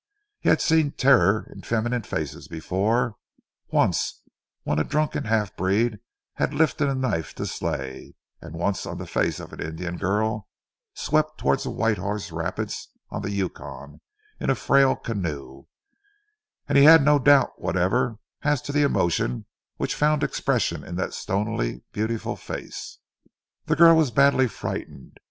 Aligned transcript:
He 0.39 0.49
had 0.49 0.61
seen 0.61 0.93
terror 0.93 1.47
in 1.53 1.61
feminine 1.61 2.01
faces 2.01 2.47
before, 2.47 3.17
once 3.69 4.23
when 4.63 4.79
a 4.79 4.83
drunken 4.83 5.25
half 5.25 5.55
breed 5.55 5.99
had 6.37 6.55
lifted 6.55 6.89
a 6.89 6.95
knife 6.95 7.35
to 7.35 7.45
slay, 7.45 8.15
and 8.41 8.55
once 8.55 8.87
on 8.87 8.97
the 8.97 9.05
face 9.05 9.39
of 9.39 9.53
an 9.53 9.59
Indian 9.61 9.97
girl, 9.97 10.49
swept 10.95 11.37
towards 11.37 11.65
the 11.65 11.69
White 11.69 11.99
Horse 11.99 12.31
Rapids 12.31 12.87
on 13.11 13.21
the 13.21 13.29
Yukon 13.29 14.01
in 14.39 14.49
a 14.49 14.55
frail 14.55 14.95
canoe, 14.95 15.65
and 16.67 16.79
he 16.79 16.85
had 16.85 17.05
no 17.05 17.19
doubt 17.19 17.61
whatever 17.61 18.17
as 18.41 18.59
to 18.63 18.71
the 18.71 18.81
emotion 18.81 19.45
which 19.77 19.93
found 19.93 20.23
expression 20.23 20.83
in 20.83 20.95
that 20.95 21.13
stonily 21.13 21.83
beautiful 21.91 22.35
face. 22.35 22.97
The 23.67 23.75
girl 23.75 23.95
was 23.97 24.09
badly 24.09 24.47
frightened. 24.47 25.19